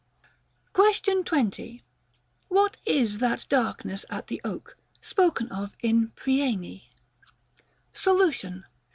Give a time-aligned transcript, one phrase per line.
[0.73, 1.83] Question 20.
[2.47, 6.83] What is that darkness at the oak, spoken of in Priene I
[7.93, 8.65] Solution.